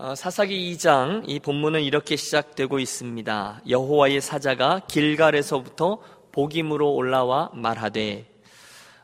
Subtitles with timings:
[0.00, 3.62] 어, 사사기 2장 이 본문은 이렇게 시작되고 있습니다.
[3.68, 5.98] 여호와의 사자가 길갈에서부터
[6.30, 8.30] 복임으로 올라와 말하되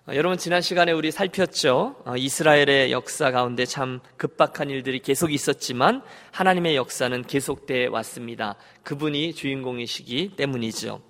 [0.06, 1.96] 어, 여러분 지난 시간에 우리 살폈죠.
[2.04, 8.54] 어, 이스라엘의 역사 가운데 참 급박한 일들이 계속 있었지만 하나님의 역사는 계속돼 왔습니다.
[8.84, 11.00] 그분이 주인공이시기 때문이죠.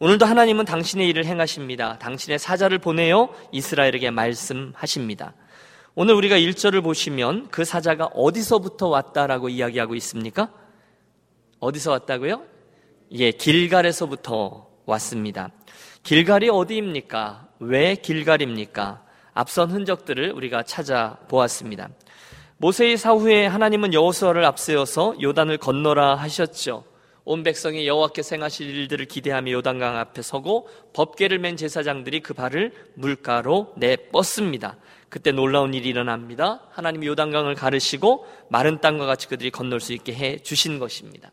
[0.00, 1.98] 오늘도 하나님은 당신의 일을 행하십니다.
[1.98, 5.32] 당신의 사자를 보내어 이스라엘에게 말씀하십니다.
[5.96, 10.50] 오늘 우리가 1절을 보시면 그 사자가 어디서부터 왔다라고 이야기하고 있습니까?
[11.60, 12.42] 어디서 왔다고요?
[13.12, 15.52] 예, 길갈에서부터 왔습니다.
[16.02, 17.46] 길갈이 어디입니까?
[17.60, 19.04] 왜 길갈입니까?
[19.34, 21.90] 앞선 흔적들을 우리가 찾아보았습니다.
[22.56, 26.82] 모세의 사후에 하나님은 여호수아를 앞세워서 요단을 건너라 하셨죠.
[27.24, 33.74] 온 백성이 여호와께 생하실 일들을 기대하며 요단강 앞에 서고 법궤를 맨 제사장들이 그 발을 물가로
[33.76, 34.76] 내뻗습니다.
[35.14, 36.58] 그때 놀라운 일이 일어납니다.
[36.72, 41.30] 하나님이 요단강을 가르시고 마른 땅과 같이 그들이 건널 수 있게 해 주신 것입니다.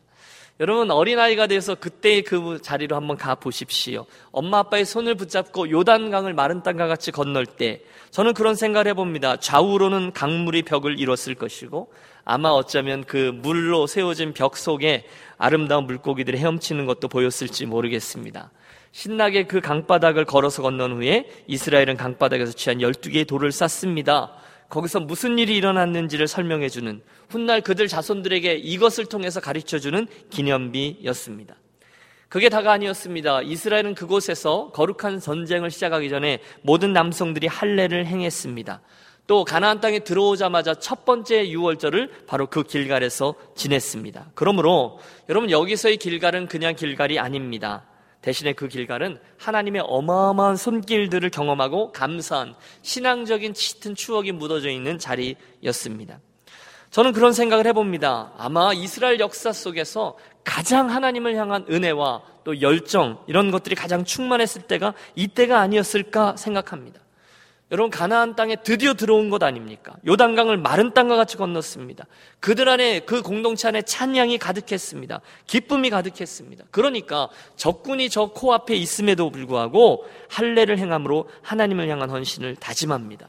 [0.60, 4.06] 여러분 어린아이가 돼서 그때의 그 자리로 한번 가 보십시오.
[4.30, 9.38] 엄마 아빠의 손을 붙잡고 요단강을 마른 땅과 같이 건널 때 저는 그런 생각을 해봅니다.
[9.38, 11.92] 좌우로는 강물이 벽을 이뤘을 것이고
[12.24, 15.06] 아마 어쩌면 그 물로 세워진 벽 속에
[15.38, 18.52] 아름다운 물고기들이 헤엄치는 것도 보였을지 모르겠습니다.
[18.92, 24.34] 신나게 그 강바닥을 걸어서 건넌 후에 이스라엘은 강바닥에서 취한 12개의 돌을 쌓습니다.
[24.68, 31.56] 거기서 무슨 일이 일어났는지를 설명해 주는 훗날 그들 자손들에게 이것을 통해서 가르쳐 주는 기념비였습니다.
[32.28, 33.42] 그게 다가 아니었습니다.
[33.42, 38.80] 이스라엘은 그곳에서 거룩한 전쟁을 시작하기 전에 모든 남성들이 할례를 행했습니다.
[39.26, 44.32] 또 가나안 땅에 들어오자마자 첫 번째 유월절을 바로 그 길갈에서 지냈습니다.
[44.34, 44.98] 그러므로
[45.28, 47.84] 여러분 여기서의 길갈은 그냥 길갈이 아닙니다.
[48.22, 56.20] 대신에 그 길갈은 하나님의 어마어마한 손길들을 경험하고 감사한 신앙적인 짙은 추억이 묻어져 있는 자리였습니다.
[56.90, 58.32] 저는 그런 생각을 해봅니다.
[58.38, 64.94] 아마 이스라엘 역사 속에서 가장 하나님을 향한 은혜와 또 열정 이런 것들이 가장 충만했을 때가
[65.14, 67.01] 이때가 아니었을까 생각합니다.
[67.72, 69.94] 여러분 가나안 땅에 드디어 들어온 것 아닙니까?
[70.06, 72.04] 요단강을 마른 땅과 같이 건넜습니다.
[72.38, 75.22] 그들 안에 그 공동체 안에 찬양이 가득했습니다.
[75.46, 76.66] 기쁨이 가득했습니다.
[76.70, 83.28] 그러니까 적군이 저 코앞에 있음에도 불구하고 할례를 행함으로 하나님을 향한 헌신을 다짐합니다.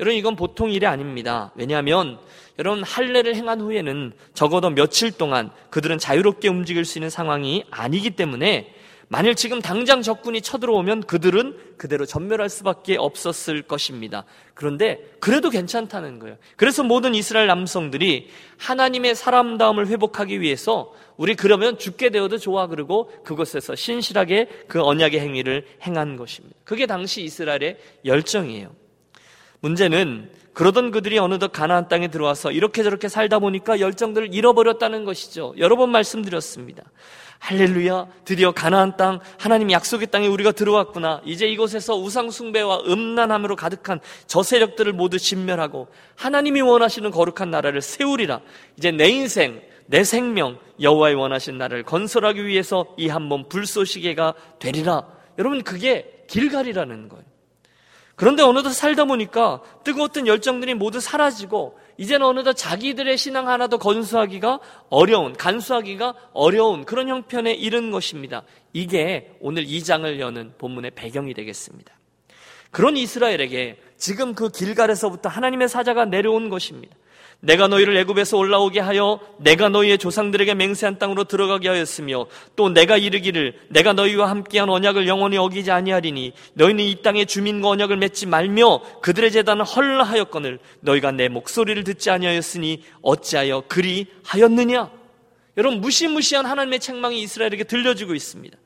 [0.00, 1.52] 여러분 이건 보통 일이 아닙니다.
[1.54, 2.18] 왜냐하면
[2.58, 8.74] 여러분 할례를 행한 후에는 적어도 며칠 동안 그들은 자유롭게 움직일 수 있는 상황이 아니기 때문에
[9.12, 14.24] 만일 지금 당장 적군이 쳐들어오면 그들은 그대로 전멸할 수밖에 없었을 것입니다.
[14.54, 16.38] 그런데 그래도 괜찮다는 거예요.
[16.56, 23.74] 그래서 모든 이스라엘 남성들이 하나님의 사람다움을 회복하기 위해서 우리 그러면 죽게 되어도 좋아 그러고 그곳에서
[23.74, 26.56] 신실하게 그 언약의 행위를 행한 것입니다.
[26.64, 28.74] 그게 당시 이스라엘의 열정이에요.
[29.60, 35.54] 문제는 그러던 그들이 어느덧 가나안 땅에 들어와서 이렇게 저렇게 살다 보니까 열정들을 잃어버렸다는 것이죠.
[35.58, 36.82] 여러 번 말씀드렸습니다.
[37.42, 38.06] 할렐루야.
[38.24, 41.22] 드디어 가나안 땅, 하나님 약속의 땅에 우리가 들어왔구나.
[41.24, 43.98] 이제 이곳에서 우상 숭배와 음란함으로 가득한
[44.28, 48.42] 저 세력들을 모두 진멸하고 하나님이 원하시는 거룩한 나라를 세우리라.
[48.78, 55.02] 이제 내 인생, 내 생명, 여호와의 원하신 나라를 건설하기 위해서 이 한 몸 불쏘시개가 되리라.
[55.36, 57.24] 여러분, 그게 길갈이라는 거예요.
[58.14, 65.32] 그런데 어느덧 살다 보니까 뜨거웠던 열정들이 모두 사라지고 이제는 어느덧 자기들의 신앙 하나도 건수하기가 어려운,
[65.32, 68.42] 간수하기가 어려운 그런 형편에 이른 것입니다.
[68.72, 71.92] 이게 오늘 이 장을 여는 본문의 배경이 되겠습니다.
[72.70, 76.96] 그런 이스라엘에게 지금 그 길갈에서부터 하나님의 사자가 내려온 것입니다.
[77.44, 83.58] 내가 너희를 애굽에서 올라오게 하여 내가 너희의 조상들에게 맹세한 땅으로 들어가게 하였으며 또 내가 이르기를
[83.68, 89.32] 내가 너희와 함께한 언약을 영원히 어기지 아니하리니 너희는 이 땅의 주민과 언약을 맺지 말며 그들의
[89.32, 94.90] 재단을 헐라하였거늘 너희가 내 목소리를 듣지 아니하였으니 어찌하여 그리 하였느냐
[95.56, 98.56] 여러분 무시무시한 하나님의 책망이 이스라엘에게 들려지고 있습니다.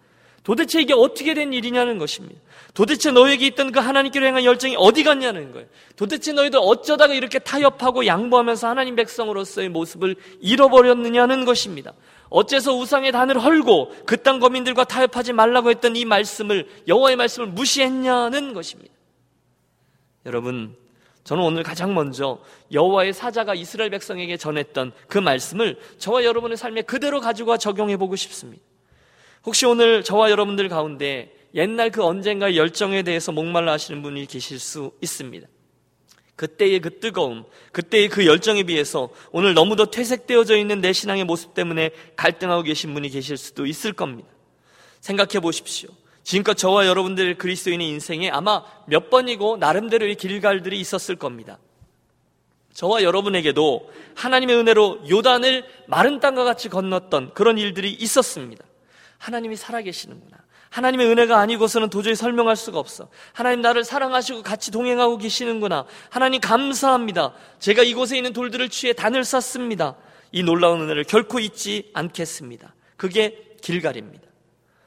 [0.47, 2.41] 도대체 이게 어떻게 된 일이냐는 것입니다.
[2.73, 5.67] 도대체 너에게 있던 그 하나님께로 향한 열정이 어디 갔냐는 거예요.
[5.97, 11.95] 도대체 너희들 어쩌다가 이렇게 타협하고 양보하면서 하나님 백성으로서의 모습을 잃어버렸느냐는 것입니다.
[12.29, 18.55] 어째서 우상의 단을 헐고 그 땅 거민들과 타협하지 말라고 했던 이 말씀을 여호와의 말씀을 무시했냐는
[18.55, 18.95] 것입니다.
[20.27, 20.77] 여러분,
[21.25, 22.39] 저는 오늘 가장 먼저
[22.71, 28.63] 여호와의 사자가 이스라엘 백성에게 전했던 그 말씀을 저와 여러분의 삶에 그대로 가지고 적용해 보고 싶습니다.
[29.47, 34.91] 혹시 오늘 저와 여러분들 가운데 옛날 그 언젠가의 열정에 대해서 목말라 하시는 분이 계실 수
[35.01, 35.47] 있습니다.
[36.35, 41.91] 그때의 그 뜨거움, 그때의 그 열정에 비해서 오늘 너무도 퇴색되어져 있는 내 신앙의 모습 때문에
[42.17, 44.29] 갈등하고 계신 분이 계실 수도 있을 겁니다.
[45.01, 45.91] 생각해 보십시오.
[46.25, 51.59] 지금껏 저와 여러분들 그리스도인의 인생에 아마 몇 번이고 나름대로의 길갈들이 있었을 겁니다.
[52.75, 58.65] 저와 여러분에게도 하나님의 은혜로 요단을 마른 땅과 같이 건넜던 그런 일들이 있었습니다.
[59.19, 60.37] 하나님이 살아계시는구나.
[60.71, 63.09] 하나님의 은혜가 아니고서는 도저히 설명할 수가 없어.
[63.33, 65.87] 하나님 나를 사랑하시고 같이 동행하고 계시는구나.
[66.11, 67.33] 하나님 감사합니다.
[67.59, 69.97] 제가 이곳에 있는 돌들을 취해 단을 쌓습니다.
[70.33, 72.75] 이 놀라운 은혜를 결코 잊지 않겠습니다.
[72.97, 74.27] 그게 길갈입니다.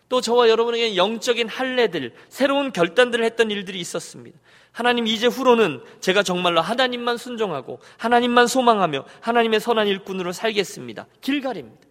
[0.09, 4.37] 또 저와 여러분에게 영적인 할례들, 새로운 결단들을 했던 일들이 있었습니다.
[4.71, 11.07] 하나님 이제 후로는 제가 정말로 하나님만 순종하고 하나님만 소망하며 하나님의 선한 일꾼으로 살겠습니다.
[11.21, 11.88] 길갈입니다.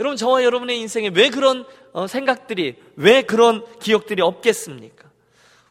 [0.00, 5.08] 여러분 저와 여러분의 인생에 왜 그런 어, 생각들이 왜 그런 기억들이 없겠습니까?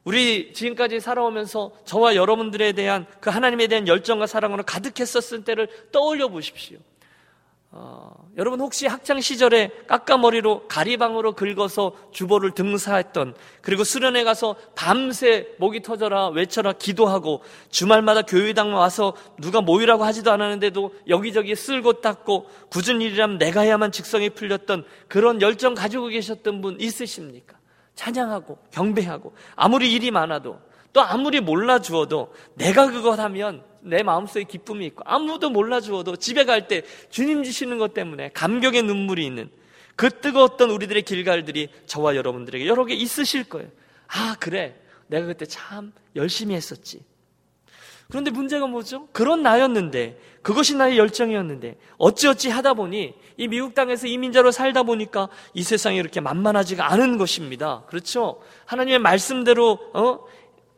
[0.04, 6.78] 우리 지금까지 살아오면서 저와 여러분들에 대한 그 하나님에 대한 열정과 사랑으로 가득했었을 때를 떠올려 보십시오.
[7.70, 15.82] 어, 여러분 혹시 학창 시절에 깎아머리로 가리방으로 긁어서 주보를 등사했던 그리고 수련회 가서 밤새 목이
[15.82, 23.38] 터져라 외쳐라 기도하고 주말마다 교회당 와서 누가 모이라고 하지도 않았는데도 여기저기 쓸고 닦고 굳은 일이라면
[23.38, 27.58] 내가 해야만 직성이 풀렸던 그런 열정 가지고 계셨던 분 있으십니까?
[27.96, 30.60] 찬양하고 경배하고 아무리 일이 많아도
[30.94, 36.68] 또 아무리 몰라 주어도 내가 그것 하면 내 마음속에 기쁨이 있고 아무도 몰라주어도 집에 갈
[36.68, 39.50] 때 주님 주시는 것 때문에 감격의 눈물이 있는
[39.96, 43.70] 그 뜨거웠던 우리들의 길갈들이 저와 여러분들에게 여러 개 있으실 거예요.
[44.08, 44.76] 아, 그래.
[45.08, 47.02] 내가 그때 참 열심히 했었지.
[48.10, 49.08] 그런데 문제가 뭐죠?
[49.12, 55.64] 그런 나였는데, 그것이 나의 열정이었는데, 어찌어찌 하다 보니, 이 미국 땅에서 이민자로 살다 보니까 이
[55.64, 57.84] 세상이 이렇게 만만하지가 않은 것입니다.
[57.88, 58.42] 그렇죠?
[58.66, 60.20] 하나님의 말씀대로, 어?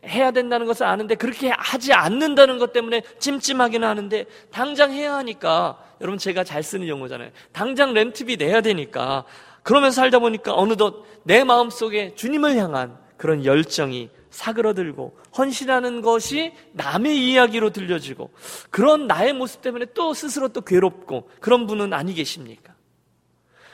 [0.05, 6.17] 해야 된다는 것을 아는데 그렇게 하지 않는다는 것 때문에 찜찜하기는 하는데 당장 해야 하니까 여러분
[6.17, 7.31] 제가 잘 쓰는 용어잖아요.
[7.51, 9.25] 당장 렌트비 내야 되니까
[9.63, 17.71] 그러면서 살다 보니까 어느덧 내 마음속에 주님을 향한 그런 열정이 사그러들고 헌신하는 것이 남의 이야기로
[17.71, 18.31] 들려지고
[18.69, 22.73] 그런 나의 모습 때문에 또 스스로 또 괴롭고 그런 분은 아니 계십니까?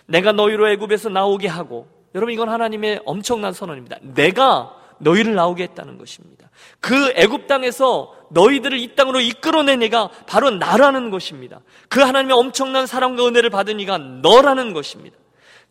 [0.07, 3.97] 내가 너희로 애굽에서 나오게 하고 여러분 이건 하나님의 엄청난 선언입니다.
[4.01, 6.49] 내가 너희를 나오게 했다는 것입니다.
[6.79, 11.61] 그 애굽 땅에서 너희들을 이 땅으로 이끌어낸 애가 바로 나라는 것입니다.
[11.89, 15.17] 그 하나님의 엄청난 사랑과 은혜를 받은 이가 너라는 것입니다.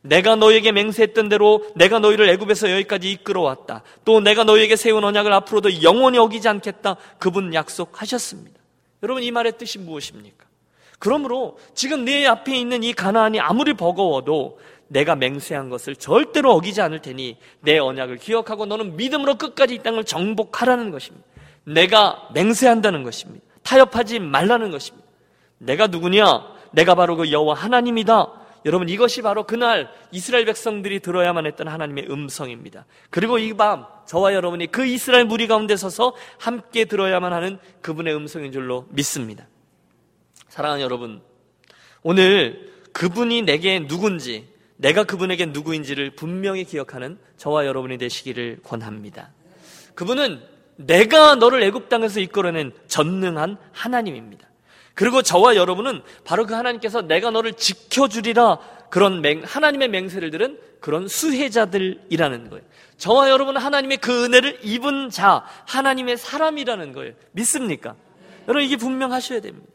[0.03, 3.83] 내가 너에게 맹세했던 대로 내가 너희를 애굽에서 여기까지 이끌어왔다.
[4.05, 6.97] 또 내가 너희에게 세운 언약을 앞으로도 영원히 어기지 않겠다.
[7.19, 8.61] 그분 약속하셨습니다.
[9.03, 10.45] 여러분 이 말의 뜻이 무엇입니까?
[10.99, 14.59] 그러므로 지금 내 앞에 있는 이 가나안이 아무리 버거워도
[14.89, 20.05] 내가 맹세한 것을 절대로 어기지 않을 테니 내 언약을 기억하고 너는 믿음으로 끝까지 이 땅을
[20.05, 21.27] 정복하라는 것입니다.
[21.65, 23.45] 내가 맹세한다는 것입니다.
[23.63, 25.07] 타협하지 말라는 것입니다.
[25.59, 26.55] 내가 누구냐?
[26.73, 28.33] 내가 바로 그 여호와 하나님이다.
[28.67, 32.87] 여러분 이것이 바로 그날 이스라엘 백성들이 들어야만 했던 하나님의 음성입니다.
[33.11, 38.53] 그리고 이 밤 저와 여러분이 그 이스라엘 무리 가운데 서서 함께 들어야만 하는 그분의 음성인
[38.53, 39.47] 줄로 믿습니다.
[40.49, 41.23] 사랑하는 여러분,
[42.03, 44.47] 오늘 그분이 내게 누군지
[44.85, 49.31] 내가 그분에게 누구인지를 분명히 기억하는 저와 여러분이 되시기를 권합니다.
[49.95, 50.43] 그분은
[50.77, 54.47] 내가 너를 애굽 땅에서 이끌어낸 전능한 하나님입니다.
[54.93, 58.59] 그리고 저와 여러분은 바로 그 하나님께서 내가 너를 지켜주리라
[58.91, 62.63] 그런 맹, 하나님의 맹세를 들은 그런 수혜자들이라는 거예요.
[62.99, 67.15] 저와 여러분은 하나님의 그 은혜를 입은 자, 하나님의 사람이라는 거예요.
[67.33, 67.97] 믿습니까?
[68.49, 69.73] 여러분 이게 분명하셔야 됩니다.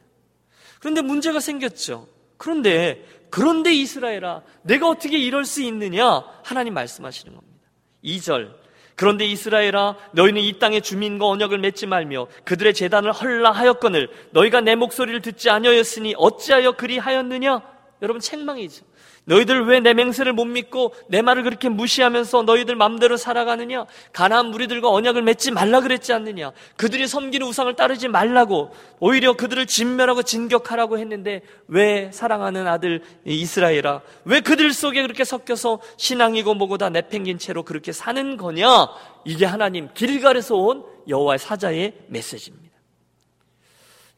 [0.79, 2.07] 그런데 문제가 생겼죠.
[2.37, 6.23] 그런데 그런데 이스라엘아, 내가 어떻게 이럴 수 있느냐?
[6.43, 7.67] 하나님 말씀하시는 겁니다.
[8.03, 8.53] 2절.
[8.95, 14.75] 그런데 이스라엘아, 너희는 이 땅의 주민과 언약을 맺지 말며 그들의 재단을 헐라 하였거늘 너희가 내
[14.75, 17.61] 목소리를 듣지 아니하였으니 어찌하여 그리 하였느냐?
[18.01, 18.85] 여러분 책망이죠.
[19.25, 23.85] 너희들 왜 내 맹세를 못 믿고 내 말을 그렇게 무시하면서 너희들 맘대로 살아가느냐?
[24.11, 26.51] 가나안 무리들과 언약을 맺지 말라 그랬지 않느냐?
[26.75, 34.39] 그들이 섬기는 우상을 따르지 말라고 오히려 그들을 진멸하고 진격하라고 했는데 왜 사랑하는 아들 이스라엘아 왜
[34.41, 38.87] 그들 속에 그렇게 섞여서 신앙이고 뭐고 다 내팽긴 채로 그렇게 사는 거냐?
[39.25, 42.68] 이게 하나님 길갈에서 온 여호와의 사자의 메시지입니다.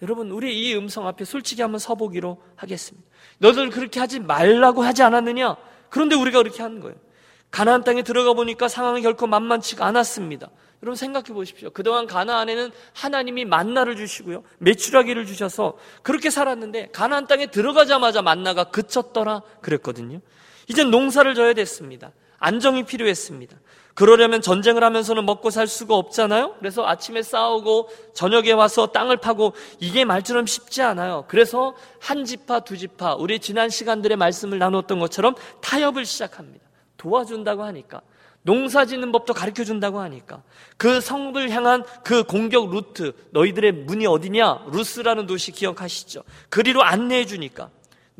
[0.01, 3.08] 여러분 우리 이 음성 앞에 솔직히 한번 서보기로 하겠습니다.
[3.38, 5.58] 너들 그렇게 하지 말라고 하지 않았느냐?
[5.89, 6.96] 그런데 우리가 그렇게 하는 거예요.
[7.51, 10.50] 가나안 땅에 들어가 보니까 상황이 결코 만만치가 않았습니다.
[10.81, 11.70] 여러분 생각해 보십시오.
[11.70, 14.43] 그동안 가나안에는 하나님이 만나를 주시고요.
[14.60, 20.22] 매출하기를 주셔서 그렇게 살았는데 가나안 땅에 들어가자마자 만나가 그쳤더라 그랬거든요.
[20.67, 22.12] 이제 농사를 져야 됐습니다.
[22.39, 23.55] 안정이 필요했습니다.
[23.93, 26.55] 그러려면 전쟁을 하면서는 먹고 살 수가 없잖아요?
[26.60, 31.25] 그래서 아침에 싸우고 저녁에 와서 땅을 파고 이게 말처럼 쉽지 않아요.
[31.27, 36.65] 그래서 한 지파, 두 지파, 우리 지난 시간들의 말씀을 나눴던 것처럼 타협을 시작합니다.
[36.98, 38.01] 도와준다고 하니까.
[38.43, 40.41] 농사 짓는 법도 가르쳐 준다고 하니까
[40.77, 47.69] 그 성을 향한 그 공격 루트 너희들의 문이 어디냐 루스라는 도시 기억하시죠 그리로 안내해 주니까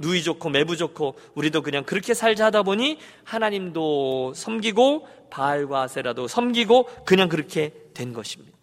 [0.01, 6.89] 누이 좋고 매부 좋고 우리도 그냥 그렇게 살자 하다 보니 하나님도 섬기고 바알과 아세라도 섬기고
[7.05, 8.58] 그냥 그렇게 된 것입니다.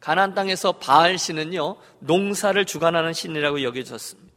[0.00, 4.34] 가나안 땅에서 바알 신은요 농사를 주관하는 신이라고 여겨졌습니다.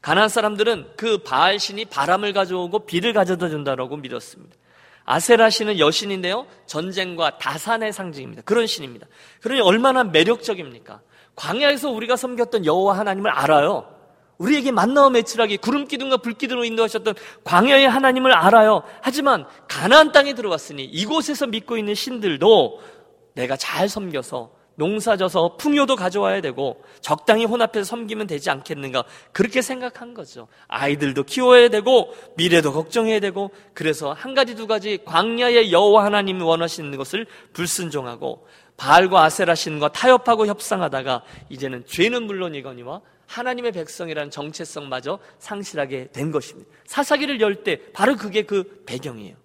[0.00, 4.56] 가나안 사람들은 그 바알 신이 바람을 가져오고 비를 가져다 준다라고 믿었습니다.
[5.04, 8.42] 아세라 신은 여신인데요 전쟁과 다산의 상징입니다.
[8.42, 9.06] 그런 신입니다.
[9.40, 11.00] 그러니 얼마나 매력적입니까?
[11.34, 13.99] 광야에서 우리가 섬겼던 여호와 하나님을 알아요.
[14.40, 18.82] 우리에게 만나와 매출하기 구름 기둥과 불 기둥으로 인도하셨던 광야의 하나님을 알아요.
[19.02, 22.80] 하지만 가나안 땅에 들어왔으니 이곳에서 믿고 있는 신들도
[23.34, 30.48] 내가 잘 섬겨서 농사져서 풍요도 가져와야 되고 적당히 혼합해서 섬기면 되지 않겠는가 그렇게 생각한 거죠.
[30.68, 36.96] 아이들도 키워야 되고 미래도 걱정해야 되고 그래서 한 가지 두 가지 광야의 여호와 하나님이 원하시는
[36.96, 38.46] 것을 불순종하고
[38.78, 46.68] 바알과 아세라 신과 타협하고 협상하다가 이제는 죄는 물론이거니와 하나님의 백성이라는 정체성마저 상실하게 된 것입니다.
[46.86, 49.36] 사사기를 열 때 바로 그게 그 배경이에요.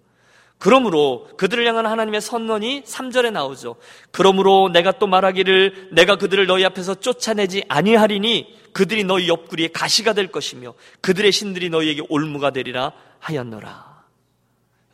[0.58, 3.76] 그러므로 그들을 향한 하나님의 선언이 3절에 나오죠.
[4.10, 10.28] 그러므로 내가 또 말하기를 내가 그들을 너희 앞에서 쫓아내지 아니하리니 그들이 너희 옆구리에 가시가 될
[10.28, 14.04] 것이며 그들의 신들이 너희에게 올무가 되리라 하였노라.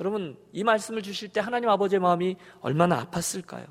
[0.01, 3.67] 여러분 이 말씀을 주실 때 하나님 아버지의 마음이 얼마나 아팠을까요?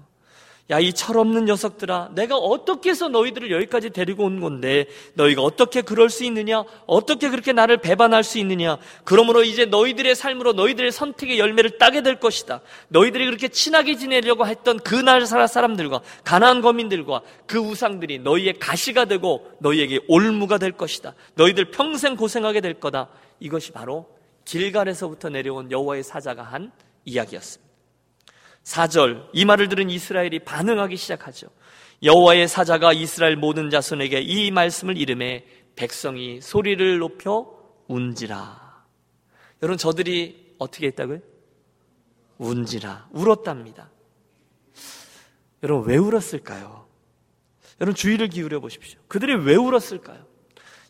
[0.70, 6.10] 야, 이 철없는 녀석들아, 내가 어떻게 해서 너희들을 여기까지 데리고 온 건데, 너희가 어떻게 그럴
[6.10, 6.64] 수 있느냐?
[6.86, 8.78] 어떻게 그렇게 나를 배반할 수 있느냐?
[9.04, 12.62] 그러므로 이제 너희들의 삶으로 너희들의 선택의 열매를 따게 될 것이다.
[12.88, 20.00] 너희들이 그렇게 친하게 지내려고 했던 그날 사람들과, 가난안 거민들과 그 우상들이 너희의 가시가 되고, 너희에게
[20.08, 21.16] 올무가 될 것이다.
[21.36, 23.10] 너희들 평생 고생하게 될 거다.
[23.42, 24.08] 이것이 바로
[24.46, 26.72] 길갈에서부터 내려온 여호와의 사자가 한
[27.04, 27.71] 이야기였습니다.
[28.64, 31.48] 4절 이 말을 들은 이스라엘이 반응하기 시작하죠.
[32.04, 38.86] 여호와의 사자가 이스라엘 모든 자손에게 이 말씀을 이름해 백성이 소리를 높여 운지라.
[39.62, 41.20] 여러분 저들이 어떻게 했다고요?
[42.38, 43.90] 운지라 울었답니다.
[45.64, 46.88] 여러분 왜 울었을까요?
[47.80, 49.00] 여러분 주의를 기울여 보십시오.
[49.08, 50.31] 그들이 왜 울었을까요?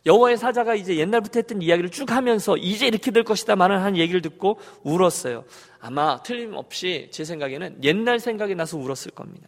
[0.06, 4.60] 여호와의 사자가 이제 옛날부터 했던 이야기를 쭉 하면서 이제 이렇게 될 것이다만은 한 얘기를 듣고
[4.84, 5.46] 울었어요.
[5.80, 9.48] 아마 틀림없이 제 생각에는 옛날 생각이 나서 울었을 겁니다.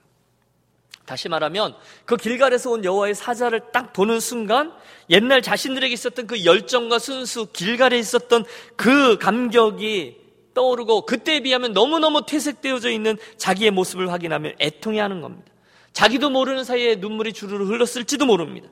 [1.05, 4.72] 다시 말하면 그 길갈에서 온 여호와의 사자를 딱 보는 순간
[5.10, 8.45] 옛날 자신들에게 있었던 그 열정과 순수 길갈에 있었던
[8.77, 15.51] 그 감격이 떠오르고 그때에 비하면 너무너무 퇴색되어져 있는 자기의 모습을 확인하면 애통해하는 겁니다.
[15.91, 18.69] 자기도 모르는 사이에 눈물이 주르르 흘렀을지도 모릅니다.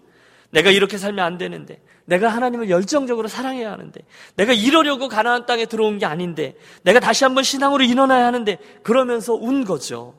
[0.52, 4.00] 내가 이렇게 살면 안 되는데, 내가 하나님을 열정적으로 사랑해야 하는데,
[4.36, 9.66] 내가 이러려고 가나안 땅에 들어온 게 아닌데, 내가 다시 한번 신앙으로 일어나야 하는데, 그러면서 운
[9.66, 10.16] 거죠.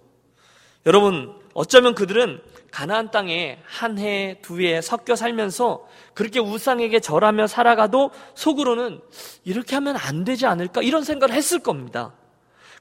[0.86, 8.10] 여러분, 어쩌면 그들은 가나안 땅에 한 해, 두 해 섞여 살면서 그렇게 우상에게 절하며 살아가도
[8.34, 9.00] 속으로는
[9.44, 10.80] 이렇게 하면 안 되지 않을까?
[10.82, 12.14] 이런 생각을 했을 겁니다.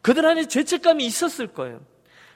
[0.01, 1.81] 그들 안에 죄책감이 있었을 거예요.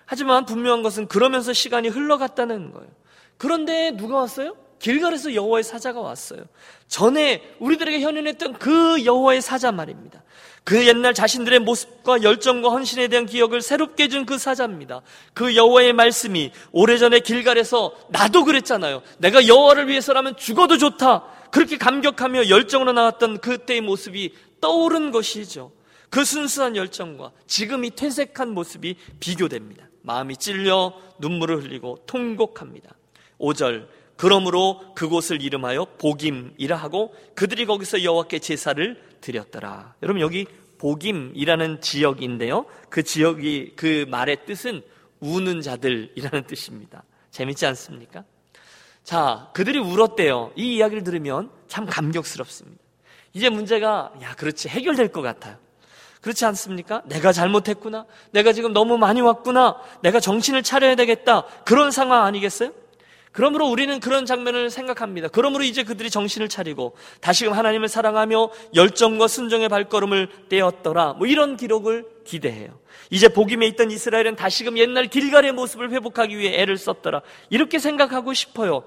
[0.06, 2.90] 하지만 분명한 것은 그러면서 시간이 흘러갔다는 거예요.
[3.38, 4.56] 그런데 누가 왔어요?
[4.86, 6.44] 길갈에서 여호와의 사자가 왔어요.
[6.88, 10.22] 전에 우리들에게 현현했던 그 여호와의 사자 말입니다.
[10.64, 15.02] 그 옛날 자신들의 모습과 열정과 헌신에 대한 기억을 새롭게 준그 사자입니다.
[15.34, 19.02] 그 여호와의 말씀이 오래전에 길갈에서 나도 그랬잖아요.
[19.18, 21.24] 내가 여호와를 위해서라면 죽어도 좋다.
[21.50, 25.72] 그렇게 감격하며 열정으로 나왔던 그때의 모습이 떠오른 것이죠.
[26.12, 29.90] 그 순수한 열정과 지금 이 퇴색한 모습이 비교됩니다.
[30.04, 32.92] 마음이 찔려 눈물을 흘리고 통곡합니다.
[33.40, 39.96] 5절 그러므로 그곳을 이름하여 복임이라 하고 그들이 거기서 여호와께 제사를 드렸더라.
[40.04, 40.46] 여러분 여기
[40.78, 42.66] 복임이라는 지역인데요.
[42.90, 44.82] 그 지역이 그 말의 뜻은
[45.20, 47.04] 우는 자들이라는 뜻입니다.
[47.32, 48.24] 재밌지 않습니까?
[49.04, 50.52] 자, 그들이 울었대요.
[50.56, 52.82] 이 이야기를 들으면 참 감격스럽습니다.
[53.34, 55.58] 이제 문제가 야, 그렇지 해결될 것 같아요.
[56.22, 57.04] 그렇지 않습니까?
[57.06, 58.06] 내가 잘못했구나.
[58.32, 59.78] 내가 지금 너무 많이 왔구나.
[60.02, 61.46] 내가 정신을 차려야 되겠다.
[61.66, 62.72] 그런 상황 아니겠어요?
[63.36, 65.28] 그러므로 우리는 그런 장면을 생각합니다.
[65.28, 71.16] 그러므로 이제 그들이 정신을 차리고 다시금 하나님을 사랑하며 열정과 순종의 발걸음을 떼었더라.
[71.16, 72.80] 뭐 이런 기록을 기대해요.
[73.10, 77.24] 이제 복임에 있던 이스라엘은 다시금 옛날 길갈의 모습을 회복하기 위해 애를 썼더라.
[77.50, 78.86] 이렇게 생각하고 싶어요.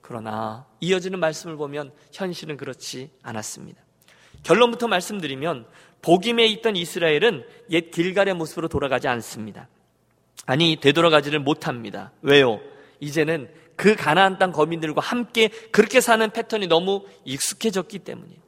[0.00, 3.82] 그러나 이어지는 말씀을 보면 현실은 그렇지 않았습니다.
[4.44, 5.66] 결론부터 말씀드리면
[6.00, 9.68] 복임에 있던 이스라엘은 옛 길갈의 모습으로 돌아가지 않습니다.
[10.46, 12.12] 아니 되돌아가지를 못합니다.
[12.22, 12.60] 왜요?
[13.00, 18.38] 이제는 그 가나안 땅 거민들과 함께 그렇게 사는 패턴이 너무 익숙해졌기 때문이에요.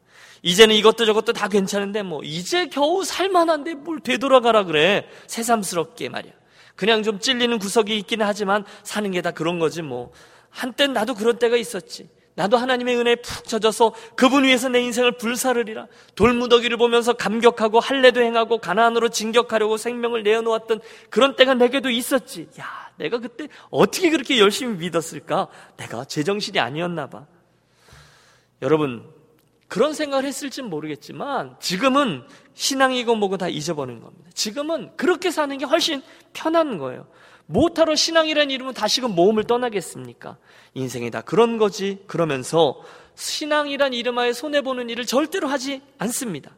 [0.43, 5.09] 이제는 이것도 저것도 다 괜찮은데 뭐 이제 겨우 살만한데 뭘 되돌아가라 그래.
[5.29, 6.35] 새삼스럽게 말이야.
[6.77, 10.12] 그냥 좀 찔리는 구석이 있기는 하지만 사는 게 다 그런 거지 뭐.
[10.51, 12.11] 한땐 나도 그런 때가 있었지.
[12.35, 15.87] 나도 하나님의 은혜에 푹 젖어서 그분 위해서 내 인생을 불사르리라.
[16.15, 22.49] 돌무더기를 보면서 감격하고 할례도 행하고 가나안으로 진격하려고 생명을 내어놓았던 그런 때가 내게도 있었지.
[22.61, 25.49] 야, 내가 그때 어떻게 그렇게 열심히 믿었을까?
[25.77, 27.27] 내가 제정신이 아니었나 봐.
[28.63, 29.11] 여러분,
[29.67, 32.23] 그런 생각을 했을진 모르겠지만 지금은
[32.55, 34.31] 신앙이고 뭐고 다 잊어버리는 겁니다.
[34.35, 36.01] 지금은 그렇게 사는 게 훨씬
[36.33, 37.09] 편한 거예요.
[37.47, 40.37] 못하러 신앙이라는 이름은 다시금 모험을 떠나겠습니까?
[40.75, 42.05] 인생이 다 그런 거지.
[42.07, 42.81] 그러면서
[43.17, 46.53] 신앙이란 이름 하에 손해보는 일을 절대로 하지 않습니다.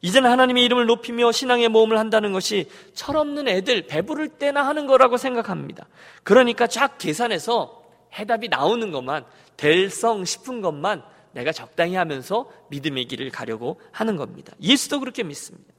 [0.00, 5.86] 이제는 하나님의 이름을 높이며 신앙의 모험을 한다는 것이 철없는 애들 배부를 때나 하는 거라고 생각합니다.
[6.22, 7.82] 그러니까 쫙 계산해서
[8.14, 9.24] 해답이 나오는 것만
[9.56, 11.02] 될성 싶은 것만
[11.32, 14.52] 내가 적당히 하면서 믿음의 길을 가려고 하는 겁니다.
[14.60, 15.72] 예수도 그렇게 믿습니다.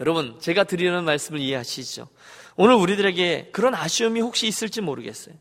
[0.00, 2.08] 여러분, 제가 드리는 말씀을 이해하시죠?
[2.56, 5.34] 오늘 우리들에게 그런 아쉬움이 혹시 있을지 모르겠어요.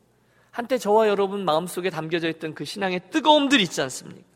[0.51, 4.28] 한때 저와 여러분 마음속에 담겨져 있던 그 신앙의 뜨거움들 있지 않습니까?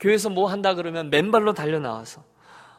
[0.00, 2.24] 교회에서 뭐 한다 그러면 맨발로 달려 나와서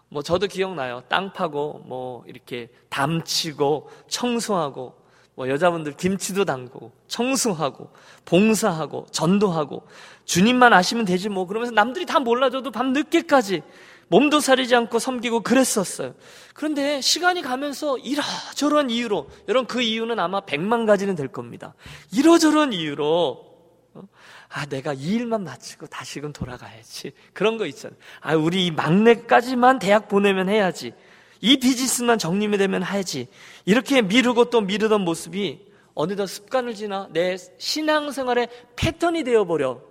[0.10, 1.04] 뭐 저도 기억나요.
[1.08, 5.02] 땅 파고 뭐 이렇게 담치고 청소하고
[5.36, 7.90] 뭐 여자분들 김치도 담고 청소하고
[8.26, 9.88] 봉사하고 전도하고
[10.26, 13.62] 주님만 아시면 되지 뭐 그러면서 남들이 다 몰라줘도 밤 늦게까지
[14.10, 16.14] 몸도 사리지 않고 섬기고 그랬었어요.
[16.54, 21.74] 그런데 시간이 가면서 이러저러한 이유로 여러분 그 이유는 아마 백만 가지는 될 겁니다.
[22.14, 23.52] 이러저러한 이유로
[23.94, 24.04] 어?
[24.54, 27.98] 아 내가 이 일만 마치고 다시금 돌아가야지 그런 거 있잖아요.
[28.20, 30.94] 아 우리 이 막내까지만 대학 보내면 해야지.
[31.40, 33.28] 이 비즈니스만 정리이 되면 해야지.
[33.66, 39.82] 이렇게 미루고 또 미루던 모습이 어느덧 습관을 지나 내 신앙생활의 패턴이 되어버려.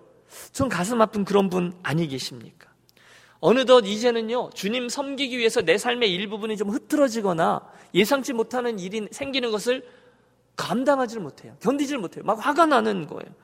[0.52, 2.68] 전 가슴 아픈 그런 분 아니 계십니까?
[3.40, 7.62] 어느덧 이제는요, 주님 섬기기 위해서 내 삶의 일부분이 좀 흐트러지거나
[7.94, 9.82] 예상치 못하는 일이 생기는 것을
[10.56, 11.56] 감당하지를 못해요.
[11.60, 12.22] 견디지를 못해요.
[12.24, 13.34] 막 화가 나는 거예요.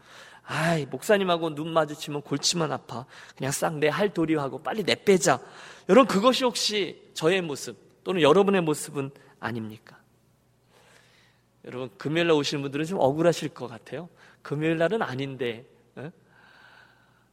[0.46, 3.04] 아이, 목사님하고 눈 마주치면 골치만 아파.
[3.36, 5.40] 그냥 싹 내 할 도리하고 빨리 내빼자.
[5.88, 9.98] 여러분, 그것이 혹시 저의 모습 또는 여러분의 모습은 아닙니까?
[11.64, 14.08] 여러분, 금요일날 오시는 분들은 좀 억울하실 것 같아요.
[14.42, 16.10] 금요일날은 아닌데, 어?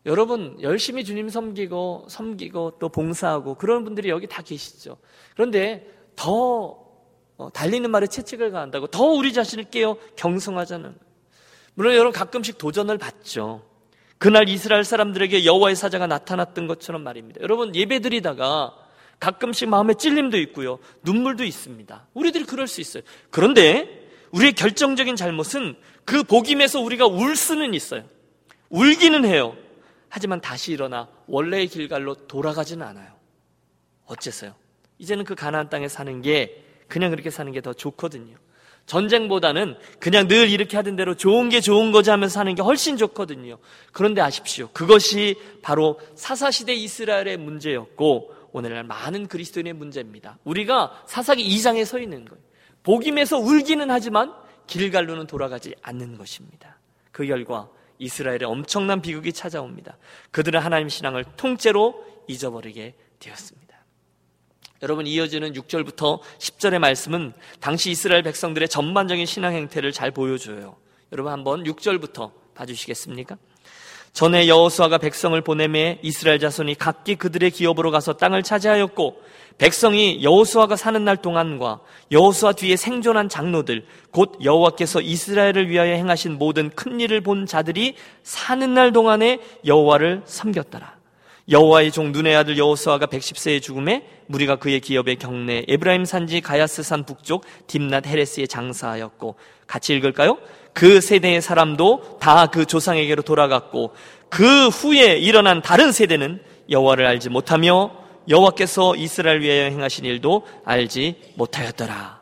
[0.06, 4.98] 여러분 열심히 주님 섬기고 섬기고 또 봉사하고 그런 분들이 여기 다 계시죠.
[5.34, 6.84] 그런데 더
[7.38, 10.94] 어, 달리는 말에 채찍을 가한다고 더 우리 자신을 깨어 경성하자는
[11.76, 13.68] 물론 여러분 가끔씩 도전을 받죠.
[14.18, 17.42] 그날 이스라엘 사람들에게 여호와의 사자가 나타났던 것처럼 말입니다.
[17.42, 18.74] 여러분 예배드리다가
[19.20, 20.80] 가끔씩 마음에 찔림도 있고요.
[21.04, 22.08] 눈물도 있습니다.
[22.14, 23.04] 우리들이 그럴 수 있어요.
[23.30, 28.04] 그런데 우리의 결정적인 잘못은 그 복임에서 우리가 울 수는 있어요.
[28.70, 29.56] 울기는 해요.
[30.10, 33.14] 하지만 다시 일어나 원래의 길갈로 돌아가지는 않아요.
[34.06, 34.54] 어째서요?
[35.00, 38.36] 이제는 그 가나안 땅에 사는 게 그냥 그렇게 사는 게 더 좋거든요.
[38.86, 43.58] 전쟁보다는 그냥 늘 이렇게 하던 대로 좋은 게 좋은 거지 하면서 사는 게 훨씬 좋거든요.
[43.92, 44.70] 그런데 아십시오.
[44.74, 50.38] 그것이 바로 사사시대 이스라엘의 문제였고 오늘날 많은 그리스도인의 문제입니다.
[50.44, 52.42] 우리가 사사기 2장에 서 있는 거예요.
[52.84, 54.34] 복임에서 울기는 하지만
[54.68, 56.78] 길갈로는 돌아가지 않는 것입니다.
[57.12, 57.70] 그 결과
[58.00, 59.98] 이스라엘에 엄청난 비극이 찾아옵니다.
[60.32, 63.63] 그들은 하나님 신앙을 통째로 잊어버리게 되었습니다.
[64.84, 70.76] 여러분 이어지는 6절부터 10절의 말씀은 당시 이스라엘 백성들의 전반적인 신앙 행태를 잘 보여줘요.
[71.14, 73.38] 여러분 한번 6절부터 봐주시겠습니까?
[74.12, 79.24] 전에 여호수아가 백성을 보내매 이스라엘 자손이 각기 그들의 기업으로 가서 땅을 차지하였고
[79.58, 81.80] 백성이 여호수아가 사는 날 동안과
[82.12, 88.74] 여호수아 뒤에 생존한 장로들 곧 여호와께서 이스라엘을 위하여 행하신 모든 큰 일을 본 자들이 사는
[88.74, 91.03] 날 동안에 여호와를 섬겼더라.
[91.50, 97.06] 여호와의 종 눈의 아들 여호수아가 110세에 죽음에 무리가 그의 기업의 경내 에브라임 산지 가야스 산
[97.06, 99.36] 북쪽 딥낫 헤레스에 장사하였고
[99.68, 100.38] 같이 읽을까요?
[100.74, 103.94] 그 세대의 사람도 다 그 조상에게로 돌아갔고
[104.30, 107.92] 그 후에 일어난 다른 세대는 여호와를 알지 못하며
[108.30, 112.22] 여호와께서 이스라엘 위하여 행하신 일도 알지 못하였더라.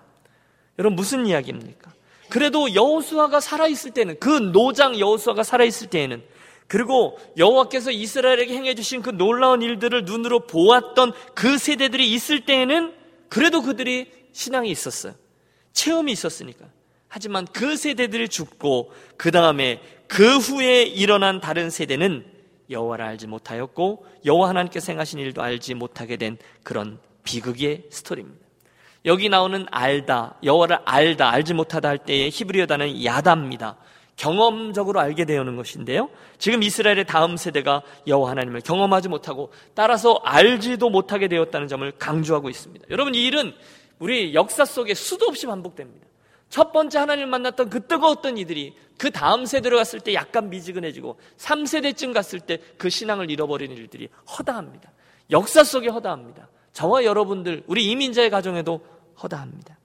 [0.79, 1.91] 여러분 무슨 이야기입니까?
[2.29, 6.23] 그래도 여호수아가 살아 있을 때는 그 노장 여호수아가 살아 있을 때에는
[6.67, 12.93] 그리고 여호와께서 이스라엘에게 행해 주신 그 놀라운 일들을 눈으로 보았던 그 세대들이 있을 때에는
[13.29, 15.13] 그래도 그들이 신앙이 있었어요.
[15.73, 16.65] 체험이 있었으니까.
[17.07, 22.25] 하지만 그 세대들이 죽고 그 다음에 그 후에 일어난 다른 세대는
[22.69, 28.45] 여호와를 알지 못하였고 여호와 하나님께서 행하신 일도 알지 못하게 된 그런 비극의 스토리입니다.
[29.05, 33.77] 여기 나오는 알다, 여호와를 알다, 알지 못하다 할 때의 히브리어 단어는 야다입니다.
[34.21, 36.09] 경험적으로 알게 되는 것인데요.
[36.37, 42.85] 지금 이스라엘의 다음 세대가 여호와 하나님을 경험하지 못하고 따라서 알지도 못하게 되었다는 점을 강조하고 있습니다.
[42.91, 43.51] 여러분 이 일은
[43.97, 46.05] 우리 역사 속에 수도 없이 반복됩니다.
[46.49, 52.13] 첫 번째 하나님을 만났던 그 뜨거웠던 이들이 그 다음 세대로 갔을 때 약간 미지근해지고 3세대쯤
[52.13, 54.07] 갔을 때 그 신앙을 잃어버리는 일들이
[54.37, 54.91] 허다합니다.
[55.31, 56.47] 역사 속에 허다합니다.
[56.73, 58.81] 저와 여러분들, 우리 이민자의 가정에도
[59.23, 59.79] 허다합니다.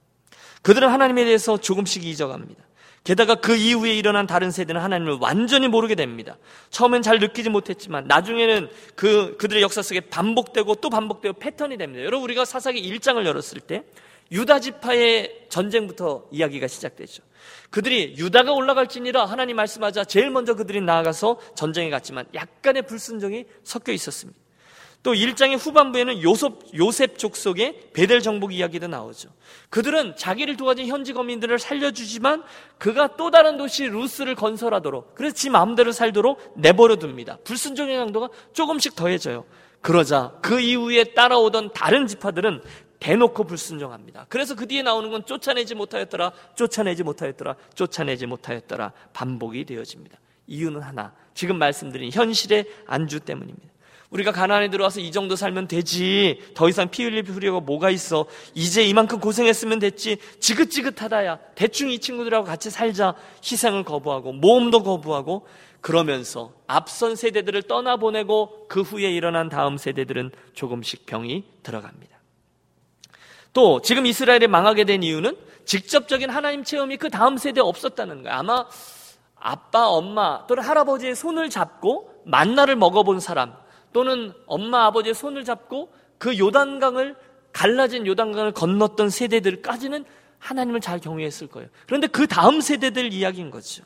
[0.61, 2.66] 그들은 하나님에 대해서 조금씩 잊어갑니다.
[3.07, 6.35] 게다가 그 이후에 일어난 다른 세대는 하나님을 완전히 모르게 됩니다.
[6.71, 12.03] 처음엔 잘 느끼지 못했지만 나중에는 그 그들의 역사 속에 반복되고 또 반복되고 패턴이 됩니다.
[12.03, 13.85] 여러분 우리가 사사기 1장을 열었을 때
[14.29, 17.23] 유다 지파의 전쟁부터 이야기가 시작되죠.
[17.69, 24.37] 그들이 유다가 올라갈지니라 하나님 말씀하자 제일 먼저 그들이 나아가서 전쟁에 갔지만 약간의 불순종이 섞여 있었습니다.
[25.07, 29.29] 또 1장의 후반부에는 요셉, 요셉 족속의 베델 정복 이야기도 나오죠.
[29.69, 32.43] 그들은 자기를 도와준 현지 거민들을 살려주지만
[32.77, 37.37] 그가 또 다른 도시 루스를 건설하도록 그래서 지 마음대로 살도록 내버려 둡니다.
[37.45, 39.45] 불순종의 강도가 조금씩 더해져요.
[39.79, 42.61] 그러자 그 이후에 따라오던 다른 지파들은
[42.99, 44.25] 대놓고 불순종합니다.
[44.27, 50.19] 그래서 그 뒤에 나오는 건 쫓아내지 못하였더라, 쫓아내지 못하였더라, 쫓아내지 못하였더라 반복이 되어집니다.
[50.47, 53.76] 이유는 하나, 지금 말씀드린 현실의 안주 때문입니다.
[54.09, 56.41] 우리가 가난에 들어와서 이 정도 살면 되지.
[56.53, 58.25] 더 이상 피 흘릴 필요가 뭐가 있어.
[58.53, 60.17] 이제 이만큼 고생했으면 됐지.
[60.39, 61.39] 지긋지긋하다야.
[61.55, 63.15] 대충 이 친구들하고 같이 살자.
[63.43, 65.45] 희생을 거부하고 모험도 거부하고
[65.81, 72.17] 그러면서 앞선 세대들을 떠나보내고 그 후에 일어난 다음 세대들은 조금씩 병이 들어갑니다.
[73.53, 78.37] 또 지금 이스라엘이 망하게 된 이유는 직접적인 하나님 체험이 그 다음 세대에 없었다는 거예요.
[78.37, 78.65] 아마
[79.35, 83.53] 아빠, 엄마 또는 할아버지의 손을 잡고 만나를 먹어본 사람
[83.93, 87.15] 또는 엄마 아버지의 손을 잡고 그 요단강을
[87.51, 90.05] 갈라진 요단강을 건넜던 세대들까지는
[90.39, 91.69] 하나님을 잘 경외했을 거예요.
[91.85, 93.83] 그런데 그 다음 세대들 이야기인 거죠.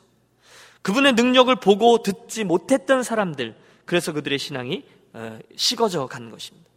[0.82, 4.84] 그분의 능력을 보고 듣지 못했던 사람들, 그래서 그들의 신앙이
[5.14, 6.68] 어, 식어져 간 것입니다.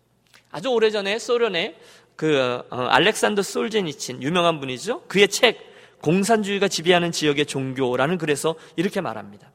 [0.51, 1.75] 아주 오래전에 소련의
[2.15, 5.01] 그 어, 알렉산더 솔제니친 유명한 분이죠.
[5.07, 5.59] 그의 책
[6.01, 9.51] 공산주의가 지배하는 지역의 종교라는 글에서 이렇게 말합니다.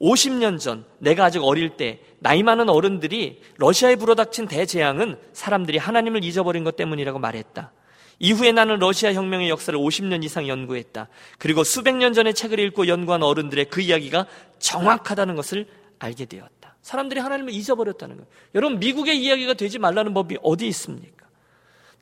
[0.00, 6.64] 50년 전 내가 아직 어릴 때 나이 많은 어른들이 러시아에 불어닥친 대재앙은 사람들이 하나님을 잊어버린
[6.64, 7.72] 것 때문이라고 말했다.
[8.18, 11.08] 이후에 나는 러시아 혁명의 역사를 50년 이상 연구했다.
[11.38, 14.26] 그리고 수백 년 전의 책을 읽고 연구한 어른들의 그 이야기가
[14.58, 15.66] 정확하다는 것을
[15.98, 16.76] 알게 되었다.
[16.82, 18.28] 사람들이 하나님을 잊어버렸다는 거예요.
[18.54, 21.15] 여러분, 미국의 이야기가 되지 말라는 법이 어디 있습니까?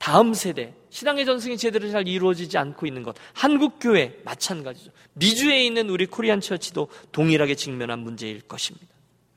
[0.05, 3.17] 다음 세대, 신앙의 전승이 제대로 잘 이루어지지 않고 있는 것.
[3.33, 4.91] 한국교회, 마찬가지죠.
[5.15, 8.87] 미주에 있는 우리 코리안 처치도 동일하게 직면한 문제일 것입니다.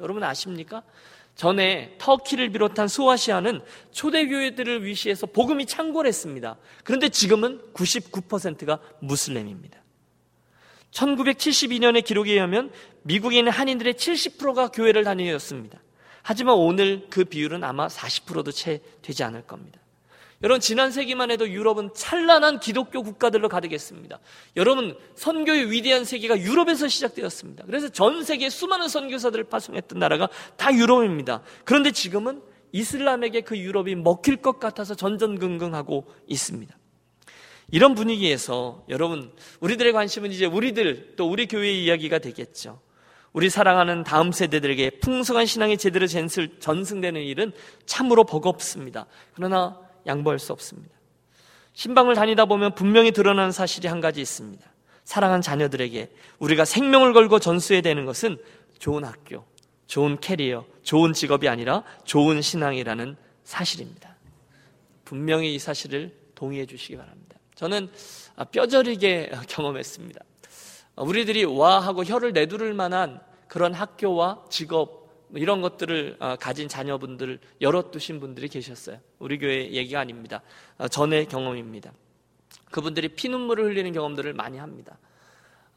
[0.02, 0.84] 여러분 아십니까?
[1.36, 3.62] 전에 터키를 비롯한 소아시아는
[3.94, 6.58] 초대교회들을 위시해서 복음이 창궐했습니다.
[6.84, 9.82] 그런데 지금은 99%가 무슬림입니다.
[10.92, 12.74] 1972년의 기록에 의하면
[13.38, 15.80] 있는 한인들의 70%가 교회를 다니었습니다.
[16.24, 19.80] 하지만 오늘 그 비율은 아마 40%도 채 되지 않을 겁니다.
[20.44, 24.20] 여러분 지난 세기만 해도 유럽은 찬란한 기독교 국가들로 가득했습니다.
[24.56, 27.66] 여러분 선교의 위대한 세계가 유럽에서 시작되었습니다.
[27.66, 31.42] 그래서 전 세계 수많은 선교사들을 파송했던 나라가 다 유럽입니다.
[31.64, 36.78] 그런데 지금은 이슬람에게 그 유럽이 먹힐 것 같아서 전전긍긍하고 있습니다.
[37.72, 42.80] 이런 분위기에서 여러분 우리들의 관심은 이제 우리들 또 우리 교회의 이야기가 되겠죠.
[43.34, 47.52] 우리 사랑하는 다음 세대들에게 풍성한 신앙이 제대로 전승되는 일은
[47.86, 49.06] 참으로 버겁습니다.
[49.34, 50.96] 그러나 양보할 수 없습니다.
[51.74, 54.66] 신방을 다니다 보면 분명히 드러나는 사실이 한 가지 있습니다.
[55.04, 58.38] 사랑하는 자녀들에게 우리가 생명을 걸고 전수해야 되는 것은
[58.80, 59.46] 좋은 학교,
[59.86, 64.16] 좋은 캐리어, 좋은 직업이 아니라 좋은 신앙이라는 사실입니다.
[65.06, 67.38] 분명히 이 사실을 동의해 주시기 바랍니다.
[67.56, 67.90] 저는
[68.52, 70.20] 뼈저리게 경험했습니다.
[70.98, 74.97] 우리들이 와 하고 혀를 내두를 만한 그런 학교와 직업, 뭐
[75.36, 79.00] 이런 것들을 어, 가진 자녀분들 열어두신 분들이 계셨어요.
[79.20, 80.42] 우리 교회 얘기가 아닙니다.
[80.78, 81.92] 어, 전의 경험입니다.
[82.72, 84.98] 그분들이 피눈물을 흘리는 경험들을 많이 합니다.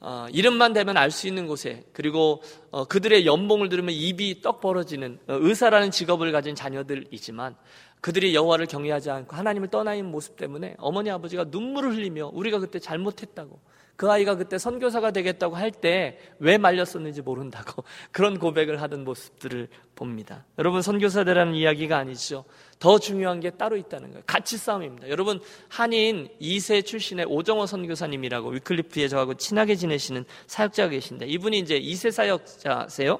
[0.01, 5.19] 어, 이름만 되면 알 수 있는 곳에 그리고 어, 그들의 연봉을 들으면 입이 떡 벌어지는
[5.27, 7.55] 어, 의사라는 직업을 가진 자녀들이지만
[8.01, 12.79] 그들이 여호와를 경외하지 않고 하나님을 떠나 있는 모습 때문에 어머니 아버지가 눈물을 흘리며 우리가 그때
[12.79, 13.61] 잘못했다고
[14.01, 20.47] 그 아이가 그때 선교사가 되겠다고 할 때 왜 말렸었는지 모른다고 그런 고백을 하던 모습들을 봅니다.
[20.59, 22.47] 여러분 선교사들라는 이야기가 아니죠.
[22.79, 24.23] 더 중요한 게 따로 있다는 거예요.
[24.27, 25.11] 가치 싸움입니다.
[25.11, 32.11] 여러분 한인 2세 출신의 오정호 선교사님이라고 위클리프에 저하고 친하게 지내시는 사역자가 계신데 이분이 이제 2세
[32.11, 33.19] 사역자세요.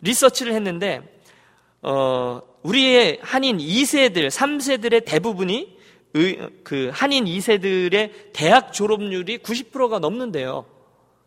[0.00, 1.02] 리서치를 했는데
[1.82, 5.73] 어, 우리의 한인 2세들, 3세들의 대부분이
[6.62, 10.64] 그 한인 2세들의 대학 졸업률이 90%가 넘는데요.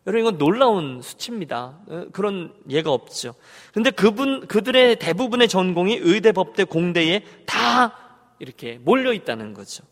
[0.06, 1.78] 여러분 이건 놀라운 수치입니다.
[1.86, 3.34] 어, 그런 예가 없죠.
[3.72, 7.94] 그런데 그분 그들의 대부분의 전공이 의대, 법대, 공대에 다
[8.38, 9.84] 이렇게 몰려 있다는 거죠.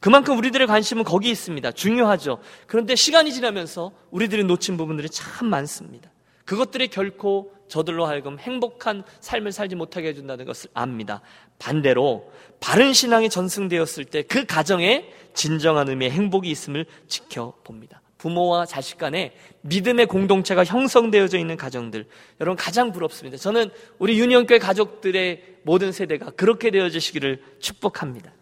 [0.00, 1.70] 그만큼 우리들의 관심은 거기 있습니다.
[1.70, 2.40] 중요하죠.
[2.66, 6.10] 그런데 시간이 지나면서 우리들이 놓친 부분들이 참 많습니다.
[6.44, 11.22] 그것들이 결코 저들로 하여금 행복한 삶을 살지 못하게 해준다는 것을 압니다.
[11.58, 12.30] 반대로
[12.60, 18.02] 바른 신앙이 전승되었을 때 그 가정에 진정한 의미의 행복이 있음을 지켜봅니다.
[18.18, 22.06] 부모와 자식 간에 믿음의 공동체가 형성되어져 있는 가정들.
[22.40, 23.38] 여러분 가장 부럽습니다.
[23.38, 28.32] 저는 우리 유니온교회 가족들의 모든 세대가 그렇게 되어지시기를 축복합니다.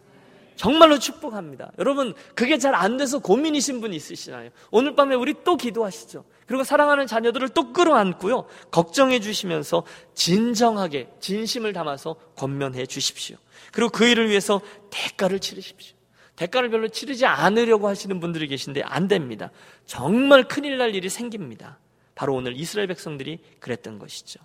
[0.55, 1.71] 정말로 축복합니다.
[1.79, 4.49] 여러분, 그게 잘 안 돼서 고민이신 분 있으시나요?
[4.71, 6.23] 오늘 밤에 우리 또 기도하시죠.
[6.45, 8.45] 그리고 사랑하는 자녀들을 또 끌어안고요.
[8.71, 9.83] 걱정해 주시면서
[10.13, 13.37] 진정하게, 진심을 담아서 권면해 주십시오.
[13.71, 15.95] 그리고 그 일을 위해서 대가를 치르십시오.
[16.35, 19.51] 대가를 별로 치르지 않으려고 하시는 분들이 계신데 안 됩니다.
[19.85, 21.77] 정말 큰일 날 일이 생깁니다.
[22.15, 24.39] 바로 오늘 이스라엘 백성들이 그랬던 것이죠.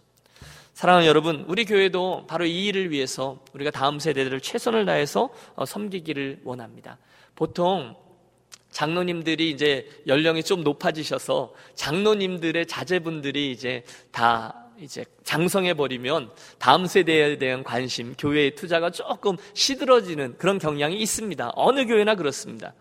[0.76, 6.40] 사랑하는 여러분, 우리 교회도 바로 이 일을 위해서 우리가 다음 세대들을 최선을 다해서 어, 섬기기를
[6.44, 6.98] 원합니다.
[7.34, 7.96] 보통
[8.72, 17.64] 장로님들이 이제 연령이 좀 높아지셔서 장로님들의 자제분들이 이제 다 이제 장성해 버리면 다음 세대에 대한
[17.64, 21.52] 관심, 교회의 투자가 조금 시들어지는 그런 경향이 있습니다.
[21.54, 22.74] 어느 교회나 그렇습니다.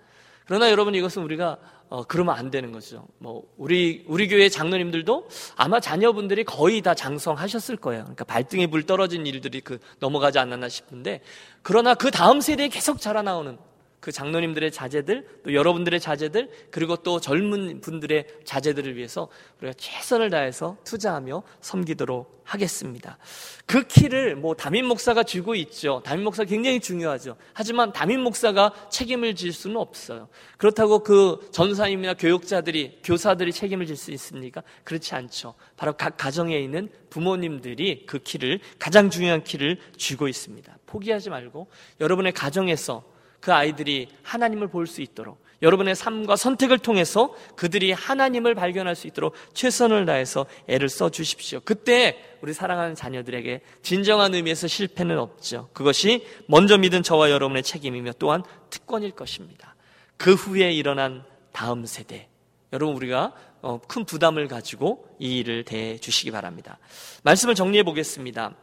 [0.46, 3.08] 그러나 여러분 이것은 우리가 어, 그러면 안 되는 거죠.
[3.20, 8.04] 뭐 우리 우리 교회 장로님들도 아마 자녀분들이 거의 다 장성하셨을 거예요.
[8.04, 11.22] 그러니까 발등에 불 떨어진 일들이 그 넘어가지 않았나 싶은데
[11.62, 13.58] 그러나 그 다음 세대에 계속 자라나오는
[14.06, 20.78] 그 장로님들의 자제들, 또 여러분들의 자제들, 그리고 또 젊은 분들의 자제들을 위해서 우리가 최선을 다해서
[20.84, 23.18] 투자하며 섬기도록 하겠습니다.
[23.66, 26.04] 그 키를 뭐 담임 목사가 쥐고 있죠.
[26.06, 27.36] 담임 목사 굉장히 중요하죠.
[27.54, 30.30] 하지만 담임 목사가 책임을 질 수는 없어요.
[30.58, 34.62] 그렇다고 그 전사님이나 교육자들이, 교사들이 책임을 질 수 있습니까?
[34.84, 35.56] 그렇지 않죠.
[35.78, 40.78] 바로 각 가정에 있는 부모님들이 그 키를, 가장 중요한 키를 쥐고 있습니다.
[40.86, 43.15] 포기하지 말고 여러분의 가정에서
[43.46, 49.36] 그 아이들이 하나님을 볼 수 있도록 여러분의 삶과 선택을 통해서 그들이 하나님을 발견할 수 있도록
[49.54, 51.60] 최선을 다해서 애를 써 주십시오.
[51.64, 55.70] 그때 우리 사랑하는 자녀들에게 진정한 의미에서 실패는 없죠.
[55.74, 59.76] 그것이 먼저 믿은 저와 여러분의 책임이며 또한 특권일 것입니다.
[60.18, 62.28] 그 후에 일어난 다음 세대.
[62.74, 66.80] 여러분 우리가 어, 큰 부담을 가지고 이 일을 대해 주시기 바랍니다.
[67.24, 68.56] 말씀을 정리해 보겠습니다.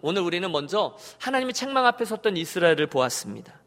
[0.00, 3.61] 오늘 우리는 먼저 하나님의 책망 앞에 섰던 이스라엘을 보았습니다.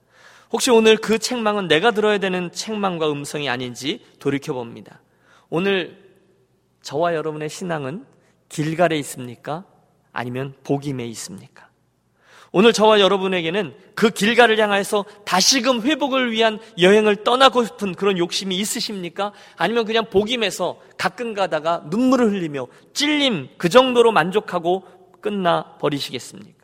[0.56, 5.02] 혹시 오늘 그 책망은 내가 들어야 되는 책망과 음성이 아닌지 돌이켜 봅니다.
[5.50, 6.02] 오늘
[6.82, 8.06] 저와 여러분의 신앙은
[8.48, 9.66] 길갈에 있습니까?
[10.14, 11.68] 아니면 복임에 있습니까?
[12.54, 19.34] 오늘 저와 여러분에게는 그 길가를 향해서 다시금 회복을 위한 여행을 떠나고 싶은 그런 욕심이 있으십니까?
[19.58, 24.88] 아니면 그냥 복임에서 가끔 가다가 눈물을 흘리며 찔림 그 정도로 만족하고
[25.20, 26.55] 끝나 버리시겠습니까?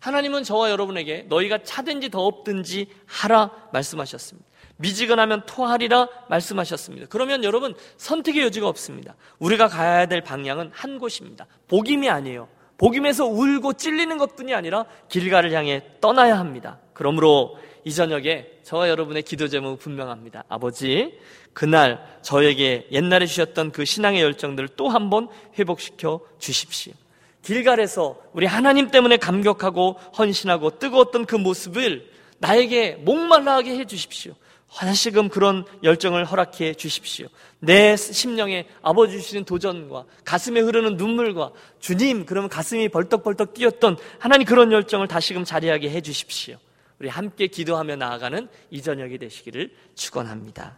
[0.00, 4.46] 하나님은 저와 여러분에게 너희가 차든지 더 없든지 하라 말씀하셨습니다.
[4.76, 7.06] 미지근하면 토하리라 말씀하셨습니다.
[7.10, 9.16] 그러면 여러분 선택의 여지가 없습니다.
[9.40, 11.46] 우리가 가야 될 방향은 한 곳입니다.
[11.66, 12.48] 복임이 아니에요.
[12.76, 16.78] 복임에서 울고 찔리는 것뿐이 아니라 길가를 향해 떠나야 합니다.
[16.92, 20.44] 그러므로 이 저녁에 저와 여러분의 기도 제목은 분명합니다.
[20.48, 21.18] 아버지,
[21.52, 26.92] 그날 저에게 옛날에 주셨던 그 신앙의 열정들을 또 한 번 회복시켜 주십시오.
[27.42, 34.34] 길갈에서 우리 하나님 때문에 감격하고 헌신하고 뜨거웠던 그 모습을 나에게 목말라하게 해 주십시오.
[34.74, 37.28] 다시금 그런 열정을 허락해 주십시오.
[37.58, 44.70] 내 심령에 아버지 주시는 도전과 가슴에 흐르는 눈물과 주님 그러면 가슴이 벌떡벌떡 뛰었던 하나님 그런
[44.70, 46.58] 열정을 다시금 자리하게 해 주십시오.
[47.00, 50.76] 우리 함께 기도하며 나아가는 이 저녁이 되시기를 축원합니다.